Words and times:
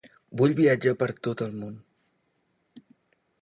Vull 0.39 0.53
viatjar 0.59 0.93
per 1.03 1.07
tot 1.27 1.43
el 1.47 1.53
món. 1.59 1.77